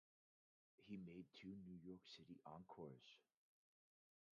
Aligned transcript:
He 0.87 0.97
made 0.97 1.27
two 1.39 1.57
New 1.63 1.75
York 1.83 2.01
City 2.07 2.33
Center 2.43 2.55
Encores! 2.55 3.17